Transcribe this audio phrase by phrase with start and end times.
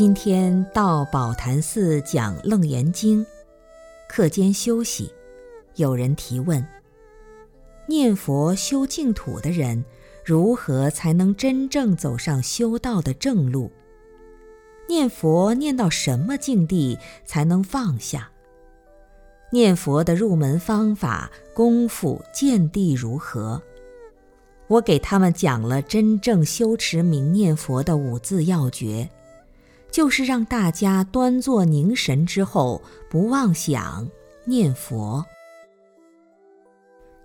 [0.00, 3.22] 今天到宝坛寺讲《楞严经》，
[4.08, 5.12] 课间休息，
[5.74, 6.66] 有人提问：
[7.86, 9.84] 念佛修净土的人，
[10.24, 13.70] 如何才能真正走上修道的正路？
[14.88, 18.30] 念佛念到什么境地才能放下？
[19.52, 23.60] 念佛的入门方法、功夫、见地如何？
[24.66, 29.06] 我给他们讲了真正修持明念佛的五字要诀。
[29.90, 34.08] 就是让大家端坐凝神之后不妄想
[34.44, 35.24] 念佛。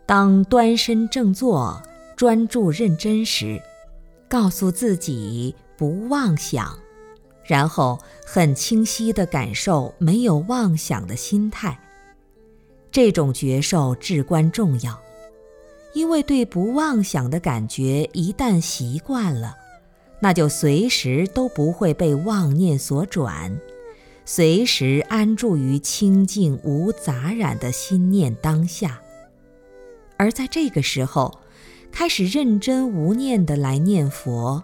[0.05, 1.81] 当端身正坐、
[2.15, 3.61] 专注认真时，
[4.27, 6.77] 告诉自己不妄想，
[7.43, 11.79] 然后很清晰地感受没有妄想的心态。
[12.91, 14.97] 这种觉受至关重要，
[15.93, 19.55] 因为对不妄想的感觉一旦习惯了。
[20.21, 23.59] 那就随时都不会被妄念所转，
[24.23, 29.01] 随时安住于清净无杂染的心念当下。
[30.17, 31.39] 而在这个时候，
[31.91, 34.63] 开始认真无念的来念佛，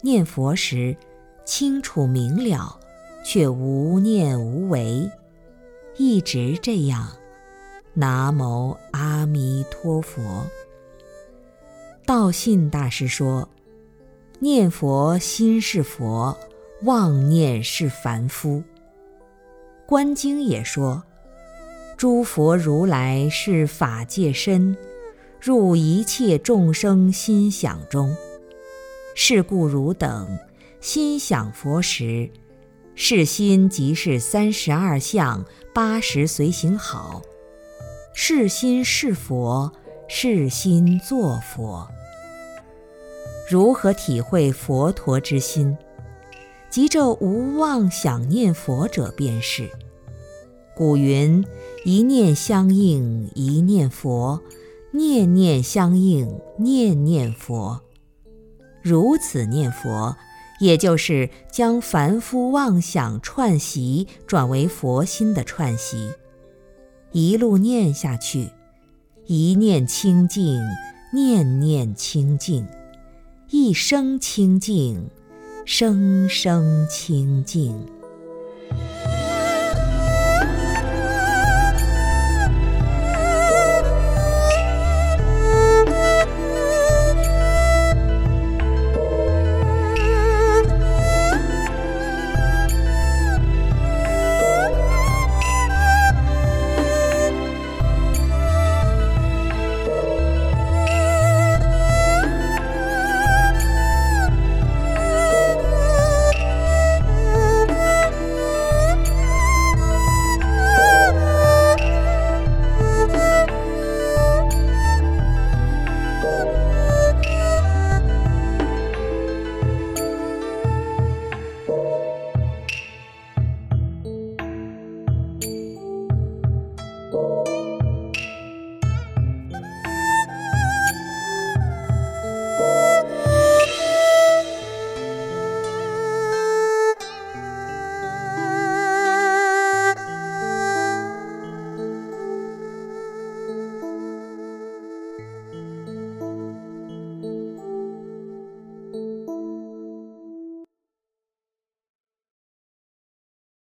[0.00, 0.96] 念佛时
[1.44, 2.80] 清楚明了，
[3.24, 5.08] 却无念无为，
[5.96, 7.08] 一直这样。
[7.94, 10.46] 南无阿弥陀佛。
[12.06, 13.48] 道信大师说。
[14.42, 16.36] 念佛心是佛，
[16.82, 18.64] 妄念是凡夫。
[19.86, 21.04] 观经也说
[21.96, 24.76] ：“诸佛如来是法界身，
[25.40, 28.16] 入一切众生心想中。
[29.14, 30.36] 是故汝等
[30.80, 32.28] 心想佛时，
[32.96, 37.22] 是心即是三十二相八十随行好。
[38.12, 39.72] 是心是佛，
[40.08, 41.88] 是心作佛。”
[43.52, 45.76] 如何体会佛陀之心？
[46.70, 49.68] 即这无妄想念佛者便是。
[50.74, 51.44] 古云
[51.84, 54.40] ：“一念相应一念佛，
[54.90, 57.78] 念念相应念念佛。”
[58.80, 60.16] 如此念佛，
[60.58, 66.10] 也就是将凡夫妄想串习转为佛心的串习，
[67.10, 68.48] 一路念下去，
[69.26, 70.58] 一念清净，
[71.12, 72.66] 念念清净。
[73.54, 75.10] 一生清净，
[75.66, 77.91] 生生清净。